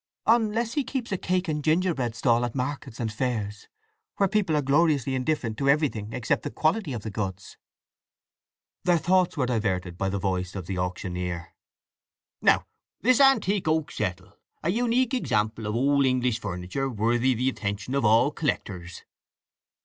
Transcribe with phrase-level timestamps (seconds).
[0.25, 3.67] "Unless he keeps a cake and gingerbread stall at markets and fairs,
[4.17, 7.55] where people are gloriously indifferent to everything except the quality of the goods."
[8.83, 11.53] Their thoughts were diverted by the voice of the auctioneer:
[12.41, 12.65] "Now
[13.01, 18.31] this antique oak settle—a unique example of old English furniture, worthy the attention of all
[18.31, 19.03] collectors!"